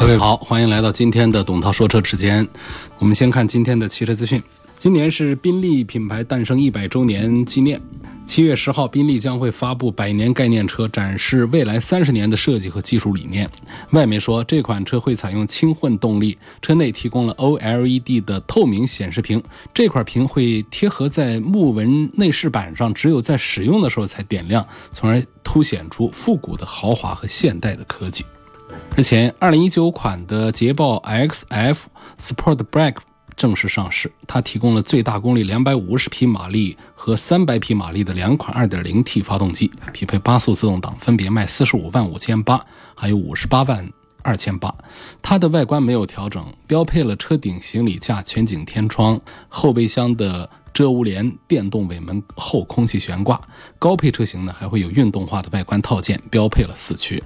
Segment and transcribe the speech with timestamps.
[0.00, 2.48] 各位好，欢迎来到今天的董涛说车时间。
[2.98, 4.42] 我们先看今天的汽车资讯。
[4.78, 7.78] 今年是宾利品牌诞生一百周年纪念。
[8.24, 13.46] 七月十号，宾利将会发布百年概念车，展示未来三十年的设计和技术理念。
[13.90, 19.42] 外媒说，这款车会采用轻混动力，车内提供了 OLED 的透明显示屏，
[19.74, 28.24] 这块屏会贴合在木纹内饰板上，只有在使用的时候才点亮，从而凸显出复古的豪华和现代的科技。
[28.96, 31.84] 日前，2019款的捷豹 XF
[32.18, 32.96] Sport Black
[33.36, 34.12] 正式上市。
[34.26, 42.60] 它提供了最大功率250匹马力和300匹马力的两款 2.0T 发动机，匹配八速自动挡，分别卖45万五千八，
[42.94, 43.90] 还有58万
[44.22, 44.74] 二千八。
[45.22, 53.40] 它的外观没有调整，标配了车顶行李架、全景天窗、后备箱的遮物帘、电动尾门后空气悬挂。
[53.78, 57.22] 高配车型呢，还会有运动化的外观套件，标配了四驱。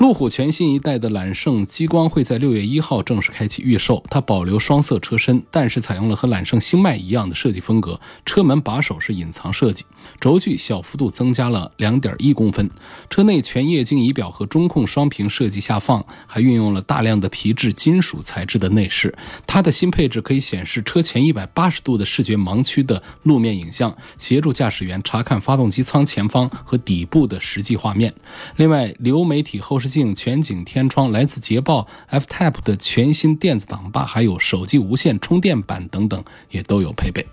[0.00, 4.02] 路虎全新一代的揽胜激光会在六月一号正式开启预售。
[4.08, 8.00] 它保留双色车身，但是采用了和揽胜星脉一样的设计风格。
[8.24, 9.84] 车门把手是隐藏设计，
[10.18, 12.70] 轴距小幅度增加了两点一公分。
[13.10, 19.14] 车内全液晶仪表和中控双屏设计下放，还运用了大量的皮质金属材质的内饰。
[19.46, 28.14] 它的新配置可以显示车前一百八十度的视觉盲区的路面影像，协助驾驶员查看发动机舱前方和底部的实际画面。
[28.56, 29.89] 另外，流媒体后视。
[29.90, 37.26] 镜、全景天窗、来自捷豹 F-Type 的全新电子挡把，还有手机无线充电板等等，也都有配备。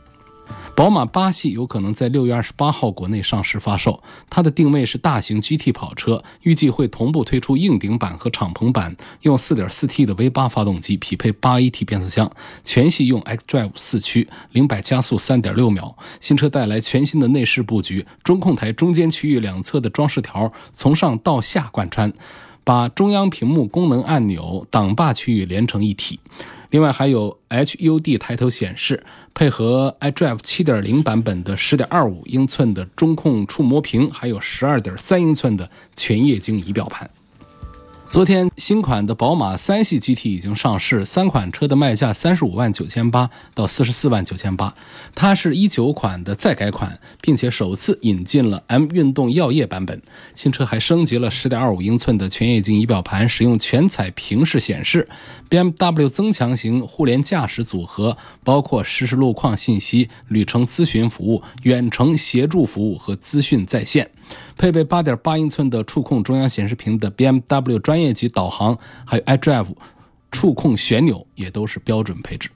[0.75, 12.31] 宝马八系有可能在六月二十八号国内上市发售，它的定位是大型 GT 跑车，预计会同步推出硬顶版和敞篷版，用 4.4T 的 V8 发动机，匹配 8AT 变速箱，
[12.63, 15.97] 全系用 xDrive 四驱，零百加速3.6秒。
[16.19, 22.13] 新车带来全新的内饰布局，中控台中间区域两侧的装饰条从上到下贯穿。
[22.67, 26.19] 把中央屏幕、功能按钮、挡把区域连成一体，
[26.69, 29.01] 另外还有 HUD 抬头显示，
[29.33, 37.09] 配合 iDrive 7.0版本的10.25英寸的中控触摸屏，还有12.3英寸的全液晶仪表盘。
[38.09, 44.73] 昨天，新款的宝马三系 GT 已经上市，三款车的卖价三十五万九千八到四十四万九千八。
[45.13, 50.01] 它是一九款的再改款，并且首次引进了 M 运动耀夜版本。
[50.35, 55.07] 新车还升级了十点二五英寸的全液晶仪表盘，使用全彩屏式显示。
[55.49, 64.09] BMW 增强型互联驾驶组合包括实时路况信息、旅程咨询服务、远程协助服务和资讯在线。
[64.57, 69.73] 配备八点八英寸的触控中央显示屏的 BMW 专业级导航，还有 iDrive
[70.31, 72.49] 触控旋钮也都是标准配置。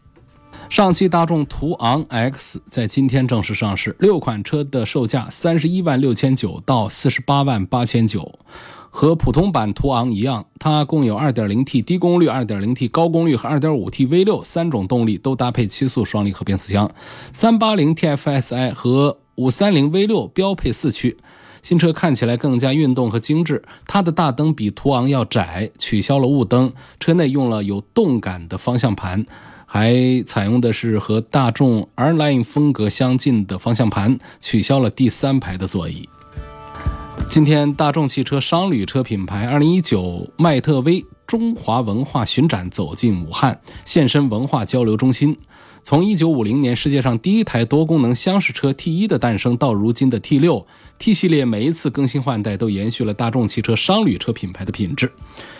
[0.70, 8.40] 上汽大众途昂 X 在今天正式上市，六款车的售价三十一万六千九到四十八万八千九。
[8.94, 16.92] 和普通版途昂一样，它共有 2.0T 低功率、2.0T 高功率和 2.5T V6 三种动力，都搭配七速双离合变速箱。
[17.34, 21.16] 380 TFSI 和530 V6 标配四驱。
[21.62, 29.26] 新车看起来更加运动和精致，它的大灯比途昂要窄，取消了雾灯，车内用了有动感的方向盘，
[29.66, 36.10] 还采用的是和大众 R Line 风格相近的方向盘，取消了第三排的座椅。
[37.30, 45.38] 今天，大众汽车商旅车品牌2019迈特威中华文化巡展走进武汉，现身文化交流中心。
[45.84, 50.66] 从1950年世界上第一台多功能厢式车 T1 的诞生到如今的 T6。
[51.02, 55.12] T 系列每一次更新换代都延续了大众汽车商旅车品牌的品质。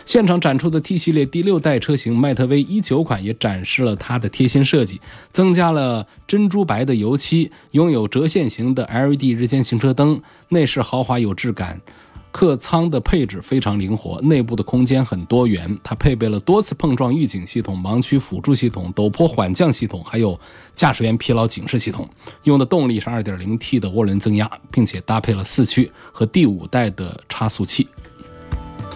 [0.06, 5.02] 现场展出的 T 系列第六代车型迈特威一九款也展示了它的贴心设计，
[5.32, 11.82] 增加了珍珠白的油漆，拥有折线型的 LED 日间行车灯，内饰豪华有质感。
[12.32, 15.78] 客舱的配置非常灵活，内部的空间很多元。
[15.84, 20.40] 它配备了多次碰撞预警系统、盲区辅助系统、陡坡缓降系统，还有
[20.74, 22.08] 驾驶员疲劳警示系统。
[22.44, 27.88] 用的动力是 2.0T 的涡轮增压，并且搭配了四驱和第五代的差速器。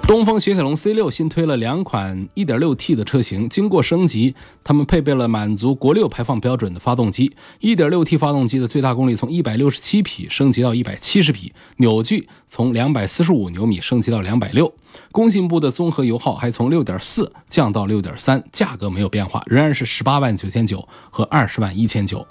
[0.07, 7.36] 东风雪铁龙 C 六新推了两款 1.6T 的车型，经过升级，它们配备了满足国六排放标准的发动机。
[7.62, 14.72] 1.6T 发动机的最大功率从167匹升级到170匹，扭矩从245牛米升级到260。
[15.12, 22.24] 工信部的综合油耗还从6.4降到6.3，价格没有变化，仍然是18万9千九和20万1千九。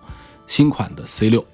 [0.47, 1.45] 新款的 C 六。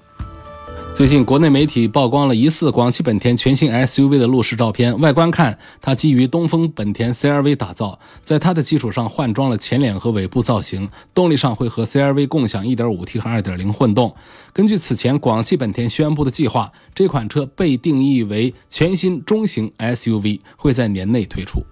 [0.93, 4.99] 最近，国内媒体曝光了疑似广汽本田全新 SUV 的路试照片。
[4.99, 10.87] 外观看，它基于东风本田 CR-V 打造，在它的基础上换装了前脸和尾部造型。
[11.13, 14.13] 动力上会和 CR-V 共享 1.5T 和2.0混动。
[14.53, 21.63] 根据此前广汽本田宣布的计划，这款车被定义为全新中型 SUV，会在年内推出。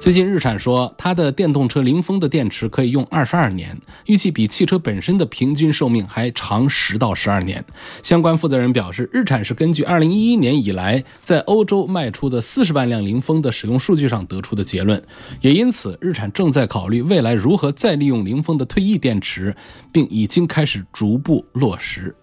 [0.00, 7.62] 最近，日产说它的电动车凌风的电池可以用二十二年，预计比汽车本身的平均寿命还长十到十二年。
[8.02, 15.00] 相关负责人表示，日产是根据二零一一年以来在欧洲卖出的四十万辆凌风的使用数据上得出的结论，
[15.42, 19.54] 也因此，日产正在考虑未来如何再利用凌风的退役电池，
[19.92, 22.16] 并已经开始逐步落实。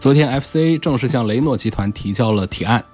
[0.00, 2.84] 昨天，FCA 正式向雷诺集团提交了提案。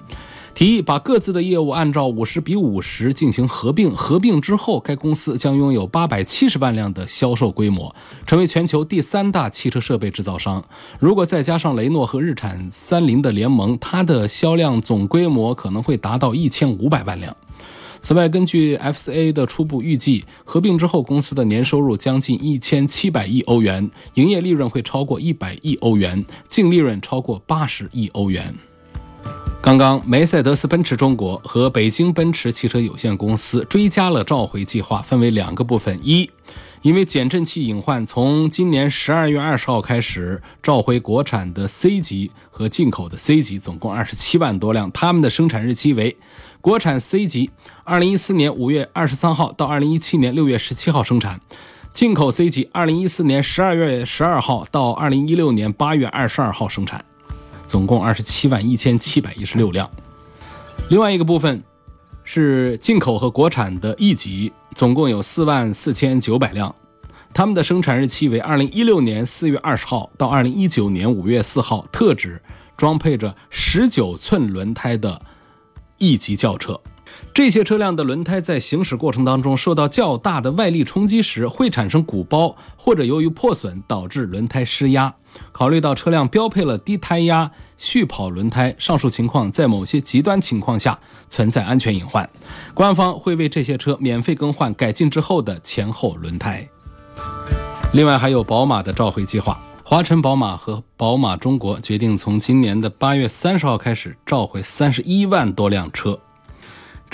[0.55, 7.93] 提议把各自的业务按照五十比五十进行合并，合并之后，该公司将拥有八百七十万辆的销售规模，
[8.25, 10.65] 成为全球第三大汽车设备制造商。
[11.01, 17.37] 如果再加上雷诺和日产、三菱的联盟，它的销量总规模可能会达到一千五百万辆。
[18.01, 28.55] 此外，根据 FCA 的初步预计，合并之后公司的年收入将近一千七百亿欧元，营业利润会超过一百亿欧元，净利润超过八十亿欧元。
[29.65, 36.31] 刚刚，梅赛德斯奔驰中国和北京奔驰汽车有限公司追加了召回计划，分为两个部分：一，
[36.83, 46.15] 因为减震器隐患，从今年十二月二十号开始召回国产的 C 级和进口的 C 级，总共二十七万多辆，他们的生产日期为：
[46.61, 47.51] 国产 C 级，
[47.85, 51.39] 二零一四年五月二十三号到二零一七年六月十七号生产；
[51.91, 57.03] 进口 C 级，二零一四年十二月十二号到二零一六年八月二十二号生产。
[57.67, 59.91] 总共二十七万一千七百一十六辆，
[60.89, 61.63] 另外一个部分
[62.23, 66.75] 是进口和国产的 E 级，总共有四万四千九百辆，
[67.33, 72.41] 他们的生产日期为二零一六年四月二十号到二零一九年五月四号，特指
[72.77, 75.21] 装配着十九寸轮胎的
[75.99, 76.81] E 级轿车。
[77.35, 85.13] 这些车辆的轮胎在行驶过程当中受到较大的外力冲击时，会产生鼓包，或者由于破损导致轮胎失压。
[85.51, 90.97] 考虑到车辆标配了低胎压续跑轮胎，上述情况在某些极端情况下
[91.29, 92.31] 存在安全隐患，
[92.73, 96.69] 官方会为这些车免费更换改进之后的前后轮胎。
[97.93, 106.17] 另外，还有宝马的召回计划，华晨宝马和宝马中国决定从今年的八月三十号开始召回三十一万多辆车。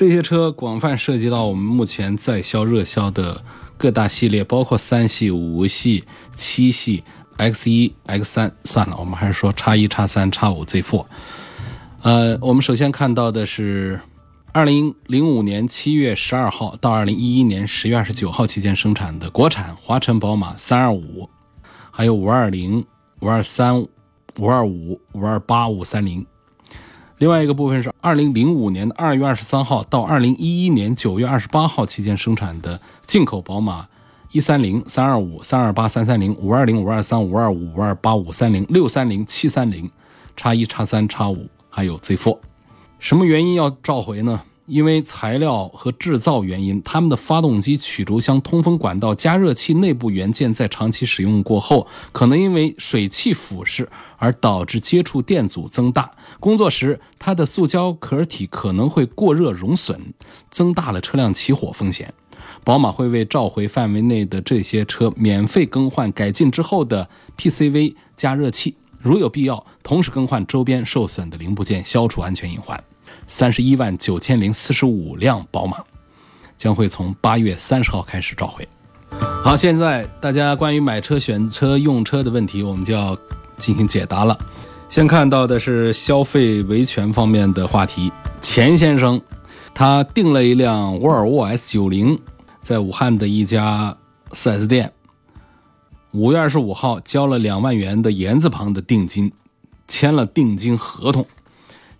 [0.00, 3.44] 这些车广泛涉及到我们目前在销热销的
[3.76, 6.04] 各大系列，包括三系、五系、
[6.34, 7.04] 七系、
[7.36, 8.50] X 一、X 三。
[8.64, 11.04] 算了，我们还是说叉一、叉三、叉五、Z four。
[12.00, 14.00] 呃，我们首先看到的是
[14.52, 21.28] 二零零五年七月十二号到二零一一年十月二十九号期间生产的国产华晨宝马三二五，
[21.90, 22.82] 还有五二零、
[23.20, 23.78] 五二三、
[24.38, 26.26] 五二五、五二八、五三零。
[27.20, 33.86] 另外一个部分是二零零五年的二月二十三号到二零一一年九月二十八号期间生产的进口宝马
[34.30, 39.90] 一三零、三二五、三二八、三三零、五二零、五二三、五二五、五二八、五三零、六三零、七三零、
[40.34, 42.38] 叉一、叉三、叉五，还有 Z4。
[42.98, 44.40] 什么原因要召回呢？
[44.70, 53.86] 因为材料和制造原因，他们的发动机曲轴箱通风管道加热器内部元件在长期使用过后，可能因为水汽腐蚀
[54.16, 56.12] 而导致接触电阻增大。
[56.38, 60.14] 工作时，它的塑胶壳体可能会过热熔损，
[60.50, 62.14] 增大了车辆起火风险。
[62.62, 72.82] 宝马会为召回范围内的这些车免费更换改进之后的 PCV 加热器，如有必要，同时更换周边受损的零部件，消除安全隐患。
[73.30, 75.78] 三十一万九千零四十五辆宝马
[76.58, 78.68] 将会从八月三十号开始召回。
[79.44, 83.16] 好，现在大家关于买车、选车、用车的问题，我们就要
[83.56, 84.36] 进行解答了。
[84.88, 88.10] 先看到的是消费维权方面的话题。
[88.42, 89.22] 钱先生
[89.72, 92.18] 他订了一辆沃尔沃 S 九零，
[92.62, 93.96] 在武汉的一家
[94.32, 94.92] 4S 店，
[96.10, 99.30] 五月二十五号交了两万元的言字旁的定金，
[99.86, 101.24] 签了定金合同。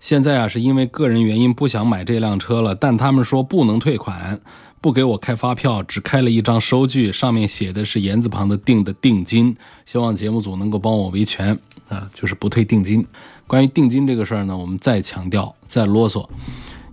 [0.00, 4.40] 现在啊，是因为个人原因不想买这辆车了，但他们说不能退款，
[4.80, 9.54] 不给我开发票，只开了一张收据，上面写的是言字旁的定的定金，
[9.84, 11.56] 希望节目组能够帮我维权
[11.90, 13.06] 啊，就是不退定金。
[13.46, 16.26] 关于定金这个事儿呢，我们再强调，再啰嗦，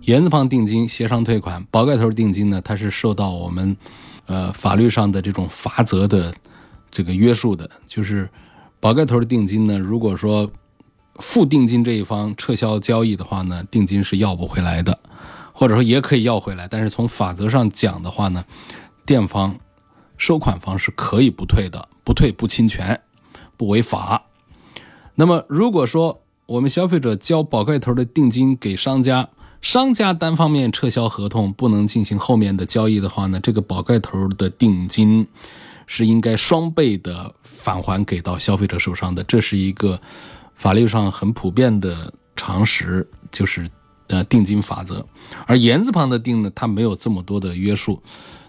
[0.02, 3.74] 言字旁定金协商退款，宝盖头定金呢，它是受到我们
[4.26, 6.30] 呃法律上的这种罚则的
[6.90, 8.28] 这个约束的，就是
[8.80, 10.50] 宝盖头的定金呢，如果说
[11.18, 14.98] 付定金这一方撤销交易的话呢，定金是要不回来的，
[15.52, 18.44] 或者说也可以要回来，但是从法则上讲的话呢，
[19.04, 19.58] 店方
[20.16, 23.00] 收款方是可以不退的，不退不侵权，
[23.56, 24.26] 不违法。
[25.16, 29.28] 那么如果说我们消费者交宝盖头的定金给商家，
[29.60, 35.26] 商家单方面撤销合同，不能进行后面的交易的话呢，这个宝盖头的定金
[35.86, 40.00] 是应该双倍的返还给到消费者手上的，这是一个。
[40.58, 43.70] 法律上很普遍的常识就是
[44.08, 45.06] 呃定金法则，
[45.46, 48.02] 而言字旁的定呢，它没有这么多的约束。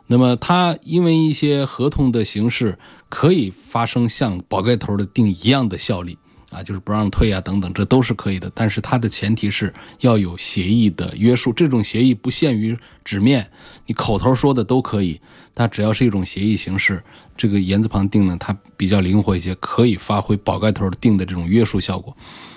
[0.08, 6.18] 那么它因为一些合同的形式可以发生像宝盖头的定一样的效力
[6.50, 8.52] 啊，就是不让退啊等等，这都是可以的。
[8.56, 13.50] 但是它的前提是要有协议的约束，这种协议不限于纸面，
[13.86, 15.20] 你口头说的都可以。
[15.54, 17.04] 它只要是一种协议形式，
[17.36, 22.16] 这个言字旁定呢，它比较灵活一些，可以发挥宝盖头定的这种约束效果。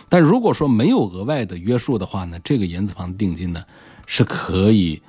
[0.09, 3.65] 但如果说没有额外的约束的话呢，这个言字旁定金呢
[4.07, 5.03] 是可以，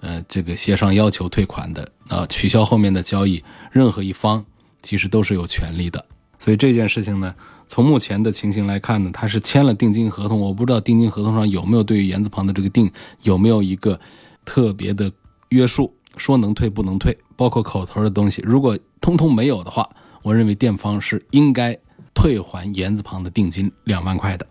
[0.00, 3.42] 呃，这个协商要求退款的啊，取消后面的交易，
[3.72, 4.44] 任何一方
[4.82, 6.04] 其实都是有权利的。
[6.38, 7.34] 所以这件事情呢，
[7.70, 12.90] 从目前的情形来看呢，他是签了定金合同，我不知道定金合同上有没有对于言字旁的这个定
[13.22, 14.00] 有没有一个
[14.44, 15.12] 特别的
[15.50, 15.94] 约束。
[16.16, 19.88] 说能退不能退，包括口头的东西，如果通通没有的话，
[20.22, 21.78] 我认为店方是应该
[22.12, 24.44] 退还言字旁的定金两万块的。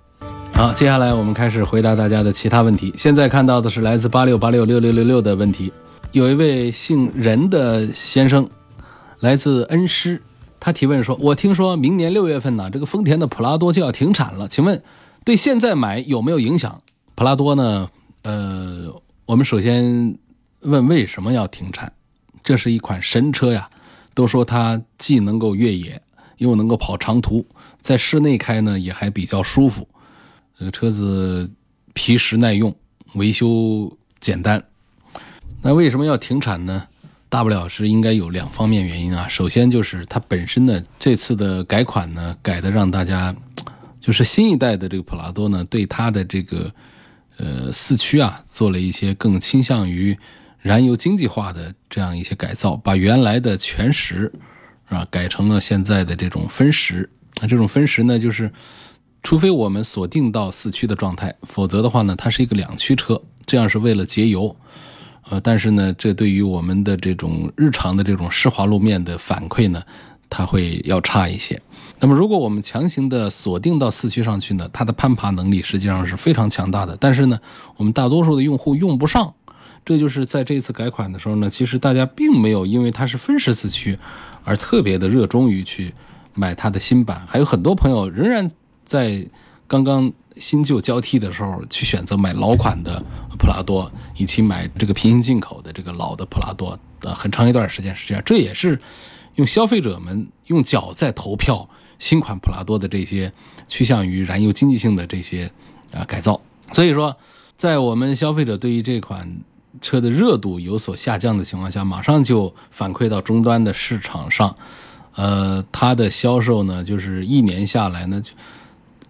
[0.53, 2.93] 好，接下来我们开始回答大家的其他问题。
[2.95, 5.69] 现在看到的是来自八六八六六六六六的问题，
[6.13, 8.49] 有一位姓任的先生，
[9.19, 10.21] 来自恩施，
[10.59, 14.83] 他提问说：“我听说明年六月份呢，这个丰田的普拉多就要停产了，请问
[15.23, 16.81] 对现在买有没有影响？”
[17.15, 17.89] 普拉多呢？
[18.23, 18.93] 呃，
[19.25, 20.17] 我们首先。
[20.63, 21.89] 问为什么要停产？
[22.43, 23.69] 这是一款神车呀，
[24.13, 26.01] 都说它既能够越野，
[26.35, 27.47] 又能够跑长途，
[27.79, 29.87] 在室内开呢也还比较舒服。
[30.57, 31.49] 这个车子
[31.93, 32.75] 皮实耐用，
[33.13, 34.61] 维修简单。
[35.61, 36.87] 那为什么要停产呢？
[37.29, 39.27] 大不了是应该有两方面原因啊。
[39.27, 43.33] 首先就是它本身呢，这次的改款呢，改的让大家
[44.01, 46.69] 就是新一代的这个普拉多呢，对它的这个
[47.37, 50.17] 呃四驱啊，做了一些更倾向于。
[50.61, 54.29] 燃油经济化的这样一些改造，把原来的全时
[54.89, 57.09] 啊改成了现在的这种分时。
[57.39, 58.51] 那这种分时呢，就是
[59.23, 63.21] 除非我们锁定到四驱的状态，否则的话呢，它是一个两驱车。
[63.45, 64.53] 这样是为了节油，
[65.29, 69.81] 呃，但是呢，这对于我们的这种日常的这种湿滑路面的反馈呢，
[70.29, 71.61] 它会要差一些。
[71.99, 76.97] 那么，如果我们强行的锁定到四驱上去呢，它的攀爬能力实际上是非常强大的。
[76.99, 77.39] 但是呢，
[77.77, 79.33] 我们大多数的用户用不上。
[79.85, 83.97] 这就是在这次改款的时候呢，其实大家并没有因为它是分时四驱
[84.43, 85.93] 而特别的热衷于去
[86.33, 88.49] 买它的新版，还有很多朋友仍然
[88.83, 89.25] 在
[89.69, 93.01] 刚刚新旧交替的时候去选择买老款的
[93.37, 96.77] 普拉多，以及买这个平行进口的这个老的普拉多。
[97.01, 98.77] 呃，很长一段时间是这样，这也是
[99.35, 103.31] 用消费者们用脚在投票新款普拉多的这些
[103.67, 105.49] 趋向于燃油经济性的这些
[105.93, 106.41] 啊改造。
[106.73, 107.15] 所以说，
[107.55, 109.39] 在我们消费者对于这款
[109.81, 114.55] 车的热度有所下降的情况下，马上就反馈到终端的市场上，
[115.15, 118.33] 呃，它的销售呢，就是一年下来呢，就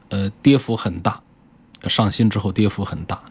[0.09, 1.21] 呃跌幅很大，
[1.83, 3.21] 上新之后跌幅很大，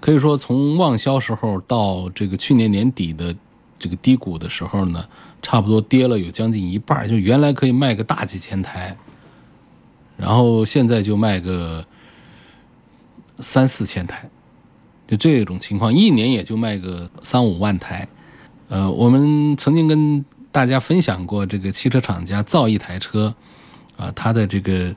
[0.00, 3.34] 可以说从旺销时候到这个去年年底的
[3.78, 5.04] 这个低谷的时候呢，
[5.42, 8.96] 差不多跌了有将近一半，就原来可以卖个大几千台，
[10.16, 11.84] 然后现在就卖个
[13.40, 14.28] 三四千台。
[15.06, 18.06] 就这种情况，一年也就卖个三五万台。
[18.68, 23.34] 呃，我们曾经跟大家分享过，这个汽车厂家造一台车，
[23.96, 24.94] 啊，它的这个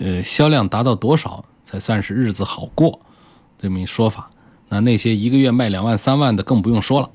[0.00, 3.00] 呃销量达到多少才算是日子好过
[3.56, 4.28] 这么一说法。
[4.68, 7.10] 那那些一个月卖两万三万的更不用说了，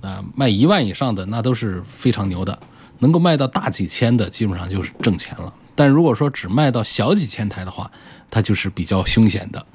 [0.00, 2.58] 啊，卖一万以上的那都是非常牛的，
[2.98, 5.52] 能够卖到大几千的基本上就是挣钱了。
[5.74, 7.90] 但如果说只卖到小几千台的话，
[8.30, 9.66] 它就是比较凶险的。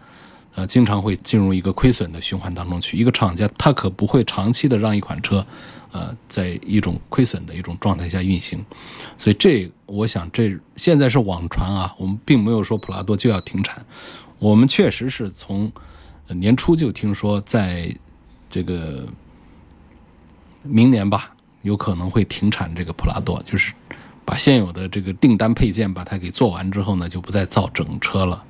[0.55, 2.97] 呃，经常会进入一个亏损的循环当中去。
[2.97, 5.45] 一个厂家他可不会长期的让一款车，
[5.91, 8.63] 呃，在一种亏损的一种状态下运行。
[9.17, 13.83] 所以这，我想这现在是网传啊，我们并没有说普拉多就要停产。
[14.37, 15.71] 我们确实是从
[16.27, 17.93] 年初就听说，在
[18.49, 19.07] 这个
[20.63, 23.73] 明年吧，有可能会停产这个普拉多，就是
[24.23, 28.43] 把现有的这个订单配件把它给做完之后呢，就不再造整车了。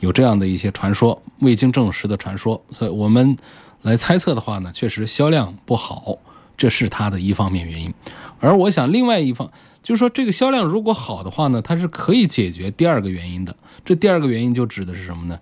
[0.00, 3.36] 有这样的一些传说，未经证实的传说，所以我们
[3.82, 6.18] 来猜测的话呢，确实销量不好，
[6.56, 7.92] 这是它的一方面原因。
[8.40, 9.50] 而我想，另外一方
[9.82, 13.54] 就是说，这个销量如果好的话呢，它是可以解决第二个原因的。
[13.84, 15.38] 这第二个原因就指的是什么呢？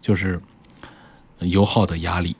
[0.00, 0.40] 就是
[1.38, 2.34] 油耗的压力，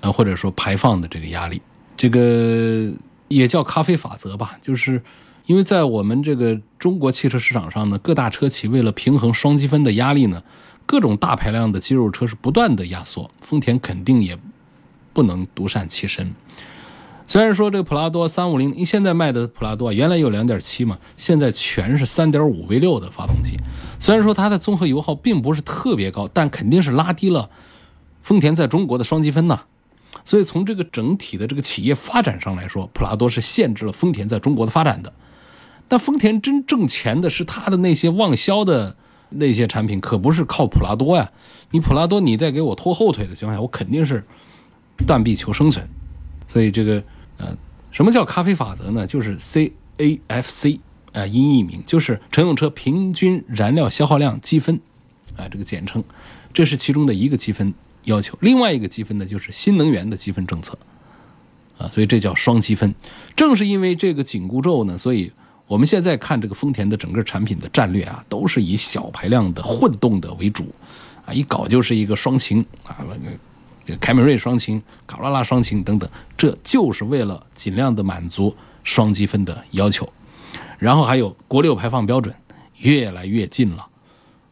[0.00, 1.60] 啊，或者说排放的这个压力，
[1.96, 2.90] 这个
[3.28, 4.58] 也叫咖啡法则吧。
[4.62, 5.02] 就是
[5.46, 10.42] 因为在我们这个中国汽车市场上呢，各大车企为了平衡双积分的压力呢，
[10.86, 14.38] 各种大排量的肌肉车是不断的压缩，丰田肯定也
[15.12, 16.34] 不能独善其身。
[17.28, 23.56] 虽然说这个普拉多三五零，现在卖的普拉多原来有两点七嘛，现在全是三点五 V 六的发动机。
[23.98, 27.50] 虽然说它的综合油耗并不是特别高，但肯定是拉低了
[28.22, 29.62] 丰田在中国的双积分呐。
[30.24, 35.12] 所以从这个整体的这个企业发展上来说，普拉多是限制了丰田在中国的发展的。
[35.88, 38.94] 但丰田真挣钱的是它的那些旺销的
[39.30, 41.32] 那些产品，可不是靠普拉多呀。
[41.72, 44.24] 你普拉多你再给我拖后腿的情况下，我肯定是
[45.04, 45.84] 断臂求生存。
[46.46, 47.02] 所以这个。
[47.38, 47.56] 呃，
[47.90, 49.06] 什么叫咖啡法则呢？
[49.06, 50.80] 就是 C A F C
[51.12, 54.80] 啊，音译名就是乘用车平均燃料消耗量积分
[55.36, 56.02] 啊，这个简称，
[56.52, 57.72] 这是其中的一个积分
[58.04, 58.36] 要求。
[58.40, 60.78] 另外一个积分呢，就是新能源的积分政策
[61.78, 62.94] 啊，所以这叫双积分。
[63.34, 65.32] 正是因为这个紧箍咒呢，所以
[65.66, 70.72] 我们现在看这个丰田的整个产品的战略啊，都是以小排量的混动的为主
[71.24, 72.98] 啊，一搞就是一个双擎啊。
[74.00, 80.08] 凯美瑞双擎、卡罗拉双擎等等，这就是为了尽量的满足双积分的要求。
[80.78, 82.34] 然后还有国六排放标准
[82.78, 83.86] 越来越近了，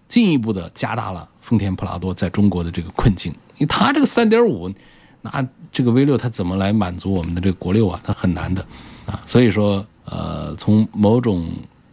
[0.08, 3.32] 进一步的加大了丰田普拉多在中国的这个困境。
[3.56, 4.72] 因为它这个三点五，
[5.20, 8.00] 那这个 V 六它怎么来满足我们的这个国六啊？
[8.04, 8.64] 它很难的
[9.04, 9.20] 啊。
[9.26, 11.46] 所以说，呃，从某种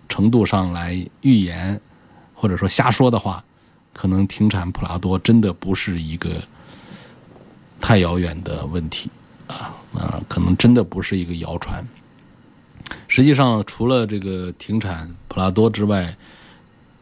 [0.07, 1.79] 程度上来预言
[2.33, 3.43] 或者说瞎说的话，
[3.93, 6.29] 可能停产普拉多真的不是一个。
[7.91, 9.09] 太遥远的问题
[9.47, 11.85] 啊啊，可能真的不是一个谣传。
[13.09, 16.15] 实际上，除了这个停产普拉多之外，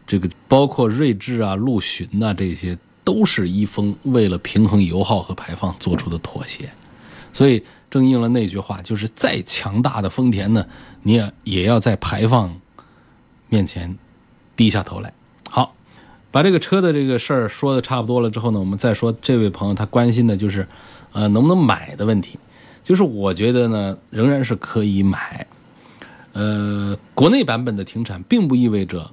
[0.07, 6.67] 这个包括锐志啊、陆巡呐，这些都是一丰为了平衡油耗和排放做出的妥协。
[7.31, 10.65] 所以，正应了那句话，就是再强大的丰田呢，
[11.03, 12.59] 你也也要在排放
[13.47, 13.95] 面前
[14.55, 15.13] 低下头来。
[16.31, 20.67] 把这个车的这个事儿说的差不多了之后呢，我们再说这位朋友他关心的就是，
[21.11, 22.37] 呃，能不能买的问题。
[22.83, 25.45] 就是我觉得呢，仍然是可以买。
[26.33, 29.09] 呃，国内版本的停产，并不意味着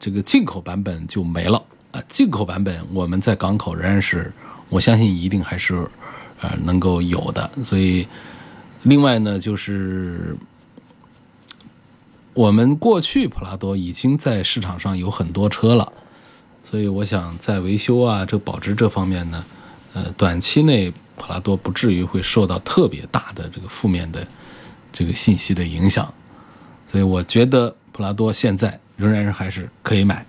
[0.00, 2.02] 这个进口版本就没了啊。
[2.08, 4.32] 进口版本我们在港口仍然是，
[4.70, 5.86] 我相信一定还是
[6.40, 7.48] 呃能够有的。
[7.64, 8.06] 所以，
[8.82, 10.34] 另外呢，就是
[12.32, 15.92] 我们过去普拉多已经在市场上有很多车了。
[16.68, 19.42] 所以我想，在维修啊、这保值这方面呢，
[19.94, 24.26] 呃，短期内普拉多不至于会受到特别大的这个负面的
[24.92, 26.12] 这个信息的影响。
[26.92, 30.22] 所以我觉得普拉多现在仍然是还是可以买。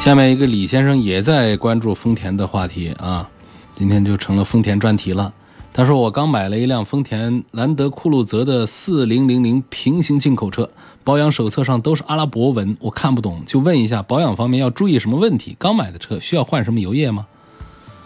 [0.00, 3.28] 下面一个李先生也在关注丰田的话题啊，
[3.74, 5.32] 今天就成了丰田专题了。
[5.76, 10.70] 他说：“我刚买了一辆丰田兰德酷路泽的四零零零平行进口车。”
[11.02, 15.56] 保养手册上都是阿拉伯文，我看不懂，就问一下保养方面要注意什么问题？
[15.58, 17.26] 刚买的车需要换什么油液吗？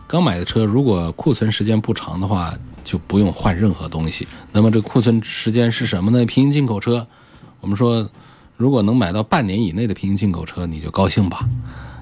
[0.07, 4.26] 刚买的车如果库存时间不长的话，就不用换任何东西。
[4.50, 6.24] 那么这库存时间是什么呢？
[6.24, 7.07] 平行进口车，
[7.61, 8.09] 我们说
[8.57, 11.46] 如果能买到半年以内的平行进口车，你就高兴吧。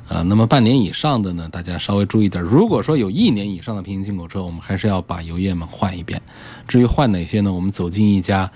[0.09, 2.43] 啊，那么半年以上的呢，大家稍微注意点。
[2.43, 6.21] 如果说有一年以上的平行进口车，我们还是要把油液们换一遍。
[6.69, 7.53] 至于换哪些呢？
[7.53, 8.51] 我们走进一家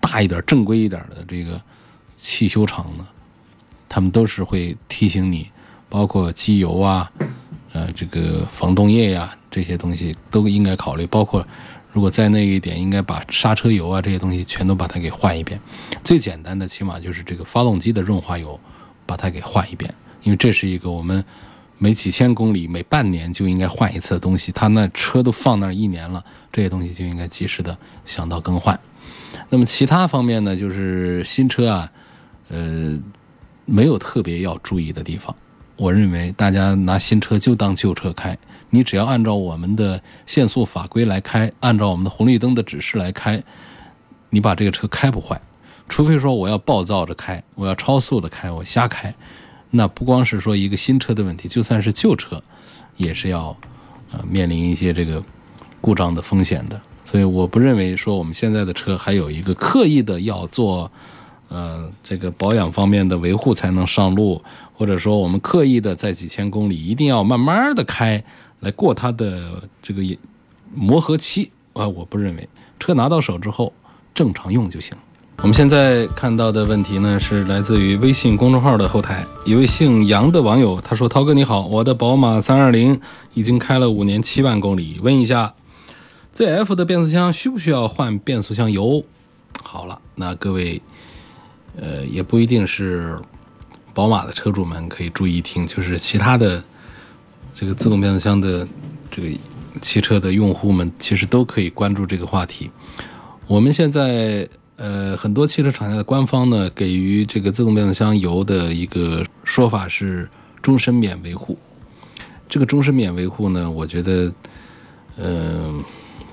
[0.00, 1.60] 大一点、正规一点的这个。
[2.22, 3.06] 汽修厂呢，
[3.88, 5.48] 他们都是会提醒你，
[5.88, 7.10] 包括机油啊，
[7.72, 11.06] 呃，这个防冻液呀，这些东西都应该考虑。
[11.06, 11.42] 包括
[11.94, 15.58] 如果在那一点，应该把刹车油啊这些东西全都把它给换一遍。
[16.04, 18.60] 最简单的，起码就是这个发动机的润滑油，
[19.06, 19.90] 把它给换一遍。
[20.22, 21.24] 因为这是一个我们
[21.78, 24.52] 每几千公里、每半年就应该换一次的东西。
[24.52, 28.78] 他那车都放那儿一年了，这些东西就应该及时的想到更换。
[29.48, 31.90] 那么其他方面呢，就是新车啊。
[32.52, 32.98] 呃，
[33.64, 35.32] 没有特别要注意的地方。
[35.76, 38.36] 我认为大家拿新车就当旧车开，
[38.70, 43.40] 你只要按照我们的限速法规来开，按照我们的红绿灯的指示来开，
[44.30, 45.40] 你把这个车开不坏。
[45.88, 49.14] 除非说我要暴躁着开，我要超速的开，我瞎开，
[49.70, 52.42] 那不光是说一个新车的问题，就算是旧车，
[52.96, 53.56] 也是要
[54.12, 55.22] 呃面临一些这个
[55.80, 56.80] 故障的风险的。
[57.04, 60.90] 所以我不认为说我们现在的车还有一个刻意的要做。
[61.52, 64.40] 呃，这个保养方面的维护才能上路，
[64.72, 68.22] 或者说我们刻意的在几千公里一定要慢慢的开
[68.60, 70.00] 来过它的这个
[70.72, 73.72] 磨合期啊，我不认为车拿到手之后
[74.14, 74.96] 正常用就行。
[75.42, 83.00] 我们现在看到的问题呢，是来自于微信公众号的后台，一位姓杨的网友，他说：“涛哥你好，我的宝马三二零
[83.32, 85.54] 已经开了五年七万公里，问一下
[86.36, 89.02] ，ZF 的变速箱需不需要换变速箱油？”
[89.64, 90.80] 好了，那各位，
[91.74, 93.18] 呃，也不一定是
[93.94, 96.62] 宝马的车主们可以注意听，就是其他的
[97.54, 98.68] 这个自动变速箱的
[99.10, 99.28] 这个
[99.80, 102.70] 汽车的用户们，其实都可以关注这个话题。
[103.46, 104.46] 我们现在。
[104.80, 110.26] 呃，很多汽车厂家的官方呢，给予这个自动变速箱油的一个说法是
[110.62, 111.58] 终身免维护。
[112.48, 114.32] 这个终身免维护呢，我觉得，
[115.18, 115.84] 嗯，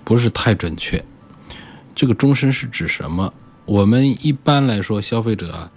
[0.06, 1.04] 不是太准确。
[1.94, 3.34] 这个终身是指什么？
[3.66, 5.70] 我们一般来说，消费者啊，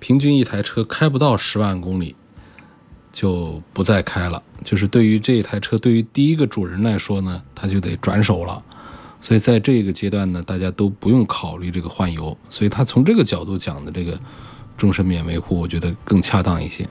[0.00, 2.16] 平均一台车开不到十万公里
[3.12, 4.42] 就不再开了。
[4.64, 8.60] 就是对于这一台车，对于第一个主人来说呢，他就得转手了。
[9.20, 14.18] 所以在这个阶段呢，大家都不用考虑这个换油，所以他从这个角度讲的这个
[14.76, 16.88] 终身免维护，我觉得更恰当一些。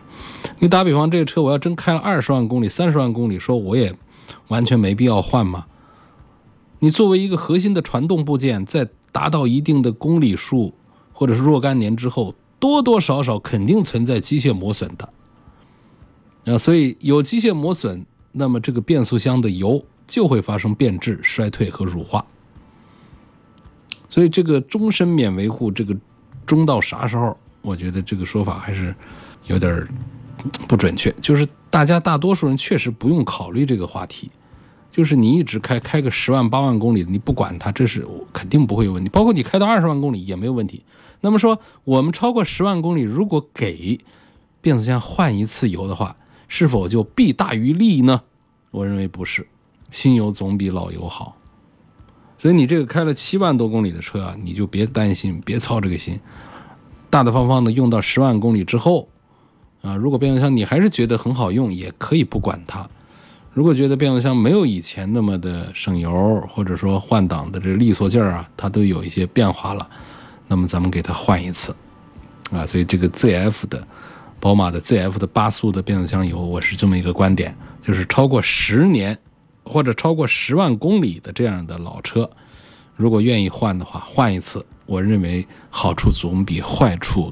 [0.60, 3.96] 你打比方，这个车我要真开了二十万公里、三十万公里，说我也
[4.48, 5.66] 完全没必要换吗？
[6.80, 10.74] 你作为一个核心的传动部件，在达到一定的公里数
[11.14, 15.10] 或者是若干年之后，多多少少肯定存在机械磨损的。
[16.46, 19.84] 啊，所以有机械磨损，那么这个变速箱的油。
[20.08, 22.26] 就会发生变质、衰退和乳化，
[24.10, 25.96] 所以这个终身免维护，这个
[26.46, 27.38] 终到啥时候？
[27.62, 28.94] 我觉得这个说法还是
[29.48, 29.88] 有点
[30.68, 31.12] 不准确。
[31.20, 34.30] 就是大家大多数人确实不用考虑这个话题，
[34.92, 39.10] 就是你一直开开个十万八万公里，你不管它，这是肯定不会有问题。
[39.10, 40.84] 包括你开到二十万公里也没有问题。
[41.22, 44.00] 那么说，我们超过十万公里，如果给
[44.62, 46.16] 变速箱换一次油的话，
[46.48, 48.22] 是否就弊大于利呢？
[48.70, 49.48] 我认为不是。
[49.92, 51.36] 新油总比老油好，
[52.38, 56.20] 所以你这个开了七万多公里的车啊，你就别担心，别操这个心，
[57.10, 59.08] 大大方方的用到十万公里之后，
[59.82, 62.88] 啊，如果变速箱你还是觉得很好用，也可以不管它。
[63.54, 69.90] 如果觉得变速箱没有以前那么的省油，或者说换挡的这利索劲儿啊，它都有一些变化了，
[70.48, 71.74] 那么咱们给它换一次，
[72.52, 73.88] 啊，所以这个 ZF 的，
[74.42, 79.18] 宝马的 ZF 的八速的变速箱油，我是这么一个观点，就是超过十年。
[79.66, 82.30] 或者超过十万公里的这样的老车，
[82.96, 87.30] 如果愿意换的话，换一次，我认为好处总比坏处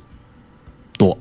[0.98, 1.18] 多。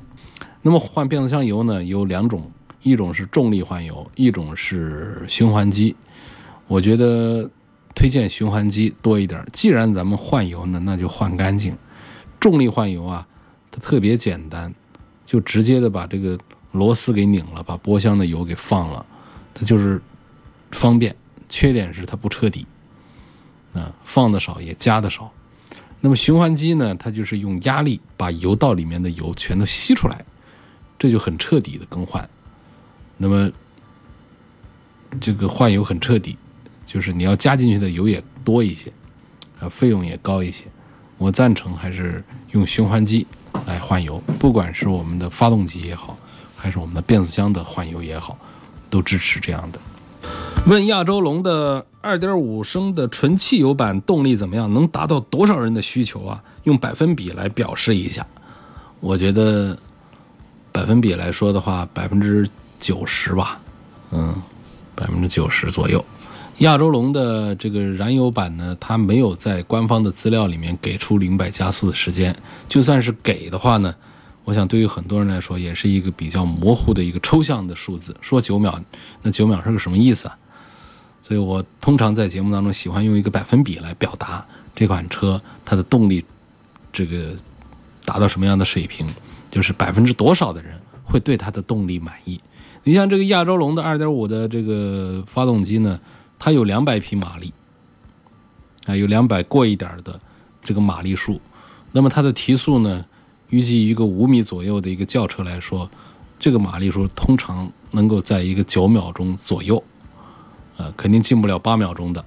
[0.61, 5.95] 那么换变速箱油呢，有两种，一种是重力换油，一种是循环机。
[6.67, 7.49] 我觉得
[7.93, 9.45] 推荐循环机多一点。
[9.53, 11.75] 既然咱们换油呢，那就换干净。
[12.39, 13.25] 重力换油啊，
[13.71, 14.73] 它特别简单，
[15.25, 16.37] 就直接的把这个
[16.71, 19.05] 螺丝给拧了，把波箱的油给放了，
[19.53, 20.01] 它就是。
[20.73, 21.15] 方便，
[21.47, 22.65] 缺点是它不彻底，
[23.73, 25.31] 啊，放的少也加的少。
[26.01, 30.25] 那么循环机呢，它就是用压力把油道里面的油全都吸出来，
[30.99, 32.27] 这就很彻底的更换。
[33.17, 33.49] 那么
[35.21, 36.35] 这个换油很彻底，
[36.85, 38.91] 就是你要加进去的油也多一些，
[39.59, 40.65] 啊，费用也高一些。
[41.17, 43.25] 我赞成还是用循环机
[43.65, 46.17] 来换油，不管是我们的发动机也好，
[46.55, 48.37] 还是我们的变速箱的换油也好，
[48.89, 49.79] 都支持这样的。
[50.65, 54.73] 问亚洲龙的2.5升的纯汽油版动力怎么样？
[54.73, 56.41] 能达到多少人的需求啊？
[56.63, 58.25] 用百分比来表示一下。
[59.01, 59.77] 我觉得
[60.71, 62.47] 百分比来说的话，百分之
[62.79, 63.59] 九十吧，
[64.11, 64.33] 嗯，
[64.95, 66.03] 百分之九十左右。
[66.59, 72.33] 亚洲龙的这个燃油版呢，它没有在官方的资料里面给出零百加速的时间。
[72.69, 73.93] 就算是给的话呢，
[74.45, 78.15] 我想对于很多人来说，也是一个比较模糊的一个抽象的数字。
[78.21, 78.79] 说九秒，
[79.21, 80.37] 那九秒是个什么意思啊？
[81.33, 86.23] 所以我通常在节目当中喜欢用一个百分比来表达这款车它的动力，
[86.91, 87.33] 这个
[88.05, 89.07] 达到什么样的水平，
[89.49, 92.39] 就是百分之多少的人会对它的动力满意。
[92.83, 95.99] 你像这个亚洲龙的二点五的这个发动机呢，
[96.37, 97.51] 它有两百匹马力，
[98.85, 100.19] 啊，有两百过一点的
[100.63, 101.41] 这个马力数。
[101.93, 103.03] 那么它的提速呢，
[103.49, 105.89] 预计一个五米左右的一个轿车来说，
[106.39, 109.83] 这个马力数通常能够在一个九秒钟左右。
[110.97, 112.25] 肯定进不了八秒钟的，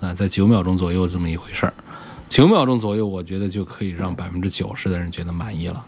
[0.00, 1.74] 啊，在九秒钟左右这么一回事儿，
[2.28, 5.84] 九秒钟左右，我觉得就可以让百分之九十的人觉得满意了。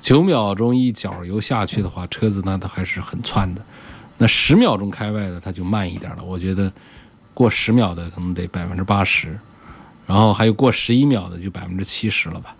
[0.00, 3.62] 九秒钟一脚油下去的话，车子呢它还是很窜的。
[4.16, 6.72] 那十秒钟开外的它就慢一点了，我觉得
[7.34, 9.38] 过十秒的可能得百分之八十，
[10.06, 12.54] 然后还有过十一秒的就百分之七十了吧。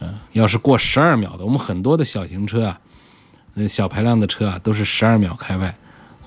[0.00, 2.80] 嗯，要是过十二秒的，我们很多的小型车啊，
[3.54, 5.76] 呃，小排量的车啊，都是十二秒开外，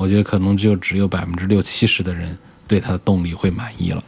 [0.01, 2.35] 我觉得可能就只有百分之六七十的人
[2.67, 4.03] 对它的动力会满意了。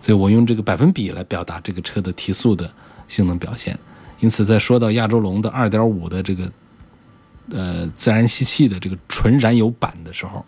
[0.00, 2.70] 所以我用这个百分比来表达这个车的提速的
[3.08, 3.76] 性能表现。
[4.20, 6.52] 因此，在说到亚洲龙的二点五的这个
[7.50, 10.46] 呃自然吸气的这个纯燃油版的时候，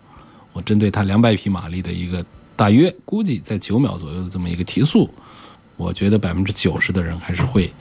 [0.53, 5.11] 我针对它两百匹马力的一个大约估计在九秒左右的这么一个提速，
[5.77, 7.73] 我觉得百分之九十的人还是会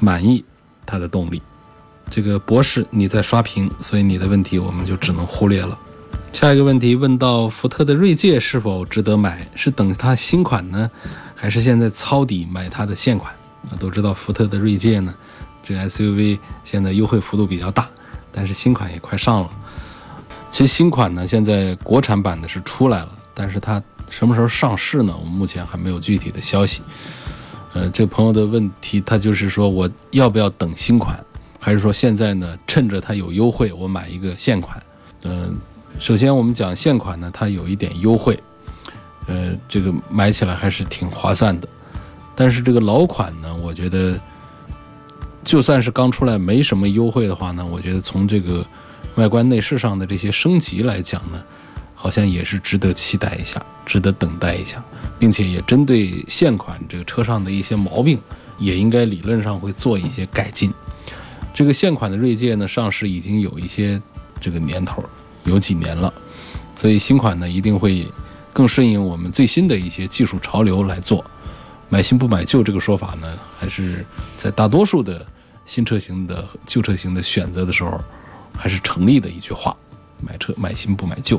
[0.00, 0.42] 满意
[0.86, 1.42] 它的动力。
[2.10, 5.78] 这个博士你在刷屏，所以你的问题我们就只能忽略了。
[6.32, 9.46] 下一个问题问到福特的锐界是否值得买？
[9.54, 10.90] 是等它新款呢，
[11.36, 13.32] 还是现在抄底买它的现款？
[13.70, 15.14] 啊，都知道福特的锐界呢，
[15.62, 17.88] 这 SUV 现在优惠幅度比较大，
[18.32, 19.50] 但是新款也快上了。
[20.50, 25.14] 其实新款呢，现在国产版的是出来了，但是它什么时候上市呢？
[25.16, 26.80] 我们目前还没有具体的消息。
[27.74, 31.22] 呃，这朋友的问题，他就是说我要不要等新款，
[31.60, 34.82] 还是说现在呢，趁着它有优惠，我买一个现款？
[35.22, 35.54] 嗯。
[35.98, 38.38] 首先，我们讲现款呢，它有一点优惠，
[39.26, 41.68] 呃，这个买起来还是挺划算的。
[42.34, 44.18] 但是这个老款呢，我觉得
[45.44, 48.66] 就算是刚出来没什么优惠的话呢，我觉得从这个
[49.14, 51.40] 外观内饰上的这些升级来讲呢，
[51.94, 54.82] 好像也是值得期待一下，值得等待一下，
[55.20, 58.18] 并且也针对现款这个车上的一些毛病，
[58.58, 60.72] 也应该理论上会做一些改进。
[61.54, 64.02] 这个现款的锐界呢，上市已经有一些
[64.40, 65.04] 这个年头。
[65.44, 66.12] 有几年了，
[66.76, 68.06] 所以新款呢一定会
[68.52, 71.24] 更顺应我们最新的一些技术潮流来做。
[71.88, 74.04] 买新不买旧这个说法呢，还是
[74.36, 75.26] 在大多数的
[75.66, 78.00] 新车型的旧车型的选择的时候，
[78.56, 79.76] 还是成立的一句话：
[80.26, 81.38] 买车买新不买旧。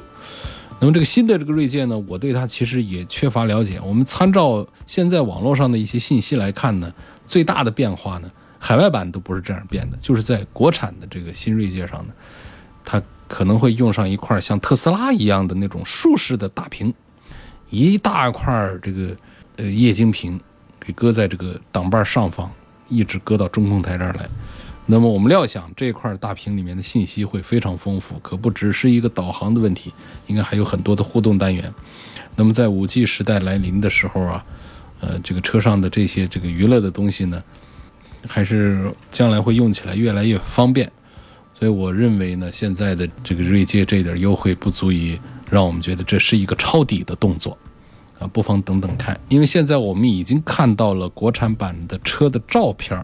[0.80, 3.80] 那么这个新的这个锐界呢，我对它其实也缺乏了解。
[3.84, 6.94] 我们参照现在网络上的一些信息来看呢，
[7.26, 12.14] 最大的变化呢，海外版都不是这样变的，就是在国产的这个新锐界上呢，
[12.84, 13.02] 它。
[13.34, 16.94] 可能会用上一块像特斯拉一样的那种竖式的大屏，
[17.72, 19.10] 一大块这个
[19.56, 20.40] 呃液晶屏
[20.80, 22.48] 给搁在这个挡把上方，
[22.90, 24.30] 一直搁到中控台这儿来。
[24.86, 29.92] 那么我们料想这块大屏里面的信息会非常丰富，可不只是一个导航的问题，
[30.28, 31.74] 应该还有很多的互动单元。
[32.36, 34.46] 那么在五 G 时代来临的时候啊，
[35.00, 37.42] 呃，这个车上的这些这个娱乐的东西呢，
[38.28, 40.92] 还是将来会用起来越来越方便。
[41.64, 45.18] 所以我认为呢，现在的这个锐界这点优惠不足以
[45.50, 47.58] 让我们觉得这是一个抄底的动作，
[48.20, 49.18] 啊，不妨等等看。
[49.30, 53.02] 因为现在我们已经看到了国产版的车的照片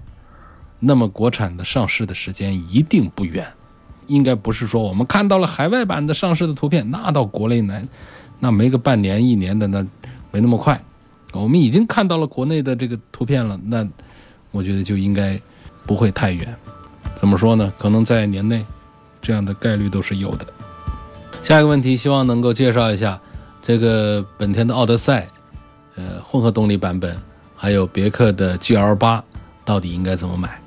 [0.78, 3.48] 那么国产的上市的时间一定不远，
[4.08, 7.88] 应该不是说我们看到了海外版的上市的图片，那到国内来，
[8.41, 9.82] 那没个半年一年的那
[10.32, 10.84] 没那么快。
[11.32, 13.88] 我们已经看到了国内的这个图片了，那
[14.52, 15.39] 我觉得就应该
[15.86, 16.54] 不会太远。
[17.19, 17.69] 怎么说呢？
[17.77, 18.65] 可能在年内，
[19.21, 20.47] 这样的概率都是有的。
[21.43, 23.19] 下一个问题，希望能够介绍一下
[23.62, 25.27] 这个本田的奥德赛，
[25.97, 27.17] 呃，混合动力版本，
[27.58, 29.21] 还有别克的 GL 八，
[29.65, 30.62] 到底应该怎么买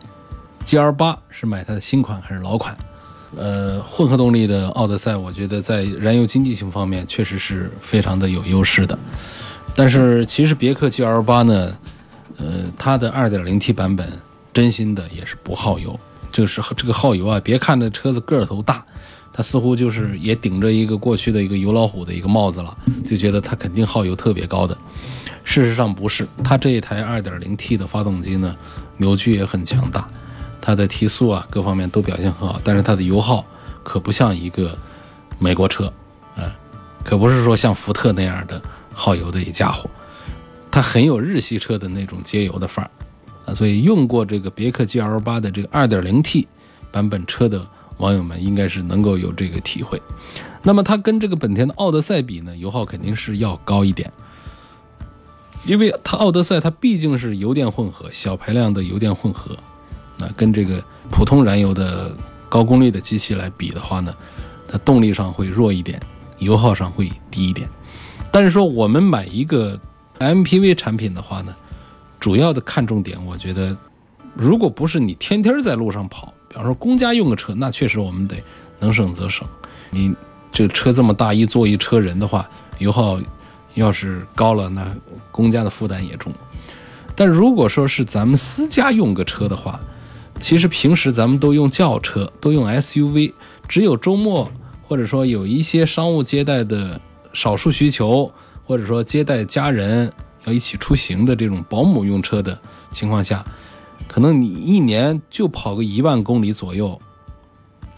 [0.67, 2.77] ？GL 八是买它的新款还是老款？
[3.35, 8.99] 呃，混合动力的奥德赛，我觉得在燃油经济性方面确实是非常的有优势的。
[9.75, 11.75] 但是其实别克 GL 八呢，
[12.37, 14.13] 呃，它的 2.0T 版本，
[14.53, 15.99] 真心的也是不耗油。
[16.33, 18.85] 就是这个耗油啊，别看这车子个头大，
[19.33, 24.77] 它似乎就是也顶着一个过去的一个油老虎的一个帽子了，就觉得它肯定耗油特别高的。
[25.45, 28.57] 事实上不是，它这一台 2.0T 的发动机呢，
[28.97, 30.07] 扭矩也很强大，
[30.61, 33.45] 它的提速啊各方面都表现很好，但是它的油耗
[33.83, 34.77] 可不像一个
[35.39, 35.93] 美国车，
[36.37, 36.55] 啊，
[37.05, 38.63] 可不是说像福特那样的
[38.95, 39.91] 耗油的一家伙，
[40.71, 42.91] 它很有日系车的那种节油的范儿。
[43.47, 46.47] 啊，所以用过这个别克 GL 八的这个 2.0T
[46.91, 47.67] 版本车的
[47.99, 50.01] 网友们，应该是能够有这个体会。
[50.63, 54.13] 那么它跟这个本田的奥德赛比呢，油耗肯定是要高一点，
[55.65, 59.57] 因为它奥德赛它毕竟是油电混合，小排量的油电混合，
[60.19, 62.15] 那跟这个普通燃油的
[62.49, 64.15] 高功率的机器来比的话呢，
[64.69, 66.01] 它动力上会弱一点，
[66.39, 67.69] 油耗上会低一点。
[68.31, 69.79] 但是说我们买一个
[70.19, 71.55] MPV 产品的话呢？
[72.23, 73.77] 主要的看重点，我觉得，
[74.33, 78.37] 如果不是你天天在路上跑，比方说公家用个车，那确实我们得
[78.79, 79.45] 能省则省。
[79.91, 80.15] 你
[80.53, 83.19] 这车这么大，一坐一车人的话，油耗
[83.75, 84.95] 要是高了，那
[85.33, 86.33] 公家的负担也重。
[87.17, 89.81] 但如果说是咱们私家用个车的话，
[90.39, 93.33] 其实平时咱们都用轿车，都用 SUV，
[93.67, 94.49] 只有周末
[94.87, 97.01] 或者说有一些商务接待的
[97.33, 98.33] 少数需求，
[98.65, 100.13] 或者说接待家人。
[100.45, 102.59] 要一起出行的这种保姆用车的
[102.91, 103.45] 情况下，
[104.09, 107.01] 可能你一年就跑个一万公里左右，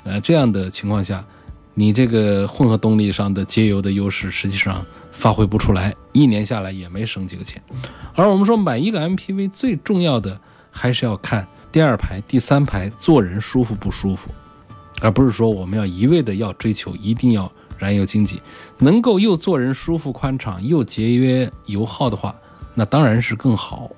[0.04, 1.24] 呃，这样的情况下，
[1.74, 7.62] 你这个混合动力上的节油的优势实际上发挥不出来，一年下来也没省几个钱。
[8.14, 10.38] 而我们说买一个 MPV 最重要的
[10.70, 14.30] 还是要看第二排、第三排坐人舒服不舒服，
[15.00, 18.40] 而不是说我们要一味的要追求一定要燃油经济，
[18.78, 22.34] 能够又坐人舒服宽敞又节约油耗的话，
[22.74, 23.90] 那当然是更好。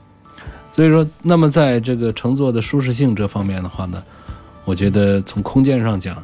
[0.73, 4.03] 所以说，那么在这个乘坐的舒适性这方面的话呢，
[4.65, 6.23] 我觉得从空间上讲，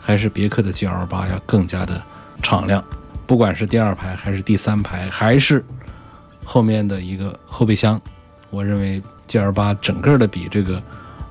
[0.00, 2.02] 还是别克的 GL 八要更加的
[2.42, 2.82] 敞亮，
[3.24, 5.64] 不管是第二排还是第三排，还是
[6.44, 8.00] 后面的一个后备箱，
[8.50, 10.82] 我认为 GL 八整个的比这个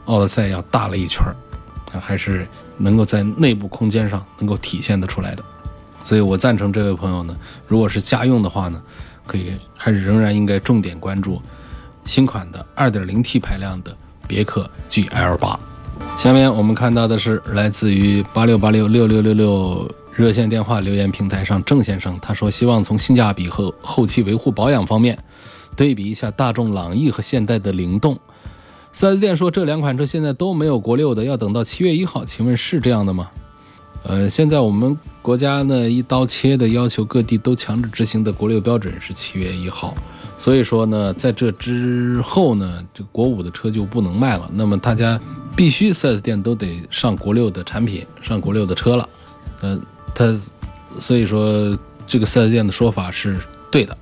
[0.05, 1.35] 奥德赛要大了一圈儿，
[1.99, 2.47] 还是
[2.77, 5.43] 能够在内部空间上能够体现得出来的。
[6.03, 7.35] 所以我赞成这位朋友呢，
[7.67, 8.81] 如果是家用的话呢，
[9.25, 11.41] 可以还是仍然应该重点关注。
[12.05, 13.95] 新款的 2.0T 排量的
[14.27, 15.57] 别克 GL 八。
[16.17, 25.17] 下面我们看到的是来自于八六八六六六六六热线电话留言平台上郑先生，他说希望从性价比和后期维护保养方面
[25.75, 28.19] 对比一下大众朗逸和现代的灵动。
[28.93, 33.29] 4S 店说这两款车现在都没有国六的，要等到七月一号，请问是这样的吗？
[34.03, 39.95] 呃，现在我们国家呢一刀切的要求各地都强制执行的国六标准是七月一号。
[40.37, 44.49] 所以说呢，在这之后呢，这国五的车就不能卖了。
[44.53, 45.17] 那么大家
[45.55, 49.09] 必须 4S 店都得上国六的产品，上国六的车了。
[49.61, 49.79] 呃，
[50.13, 50.37] 他
[50.99, 53.39] 所以说这个 4S 店的说法是
[53.71, 53.97] 对的。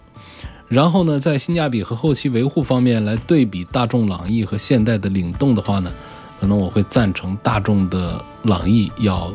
[0.67, 5.91] 然后呢，在性价比和后期维护方面来对比大众朗逸和现代的领动的话呢，
[6.39, 9.31] 可能我会赞成大众的朗逸要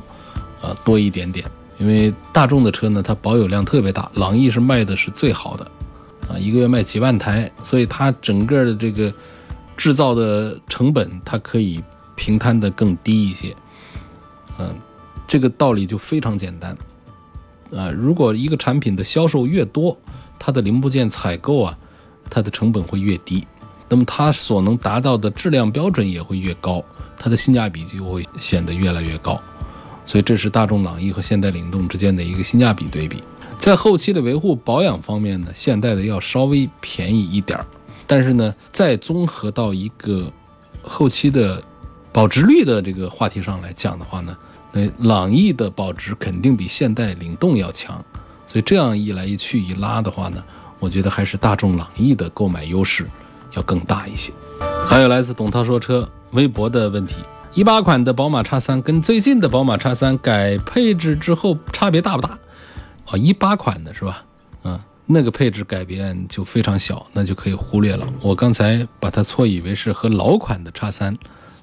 [0.63, 1.47] 呃多一点点，
[1.79, 5.71] 因为大众的车呢，它保有量特别大，朗逸是卖的是最好的。
[6.29, 9.13] 啊，一个月卖几万台，所以它整个的这个
[9.77, 11.83] 制造的成本，它可以
[12.17, 13.55] 平摊的更低一些。
[14.59, 14.75] 嗯，
[15.29, 16.77] 这个道理就非常简单。
[17.77, 19.97] 啊，如果一个产品的销售越多，
[20.39, 21.79] 它的零部件采购啊，
[22.31, 23.47] 它的成本会越低，
[23.89, 26.83] 那么它所能达到的质量标准也会越高，
[27.19, 29.41] 它的性价比就会显得越来越高。
[30.07, 33.23] 所以这是大众朗逸和现代领动之间的一个性价比对比。
[33.59, 37.67] 在后期的维护保养方面呢，现代的要稍微便宜一点儿，
[38.07, 40.31] 但是呢，再综合到一个
[40.83, 41.63] 后期的
[42.13, 44.37] 保值率的这个话题上来讲的话呢，
[44.73, 47.97] 那朗逸的保值肯定比现代领动要强，
[48.47, 50.43] 所以这样一来一去一拉的话呢，
[50.79, 53.09] 我觉得还是大众朗逸的购买优势
[53.55, 54.33] 要更大一些。
[54.87, 57.17] 还有来自董涛说车微博的问题：
[57.57, 62.39] 一八款的宝马叉三跟最近的宝马叉三改配置之后差别大不大？
[63.07, 64.23] 哦，一八款的是吧？
[64.65, 68.07] 嗯，那个配置改变就非常小，那就可以忽略了。
[68.21, 71.17] 我刚才把它错以为是和老款的叉三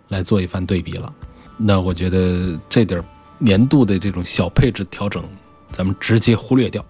[0.08, 1.14] 来做一番对比了。
[1.58, 3.00] 那我觉得这点
[3.38, 5.24] 年度的这种小配置调整，
[5.72, 6.84] 咱们直接忽略掉。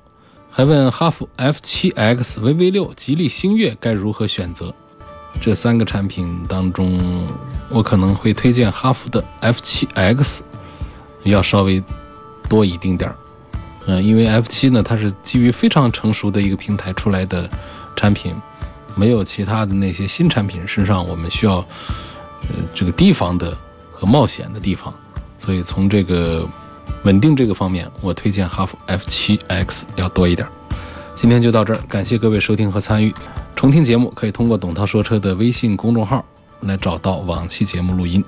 [0.50, 4.74] 还问哈弗 F 七 X、VV 六、吉利星越该如何选择？
[5.42, 7.28] 这三个产品当中，
[7.70, 10.44] 我可能会推荐哈弗的 F 七 X，
[11.24, 11.84] 要稍微
[12.50, 13.16] 多一丁点儿。
[13.86, 17.50] 嗯，因为 F 七呢，它是基于非常成熟的一个平台出来的
[17.96, 18.34] 产品，
[18.96, 23.58] 没有其他的那些新产品身上我们需要呃这个提防的
[23.92, 24.94] 和冒险的地方，
[25.40, 26.48] 所以从这个
[27.04, 30.52] 稳定这个方面，我推荐哈弗 F 七 X 要多一点儿。
[31.16, 33.14] 今天就到这儿，感谢各位收听和参与。
[33.56, 36.26] 重听节目可以通过董涛说车的微信公众号
[36.66, 38.24] 来找到往期节目录音。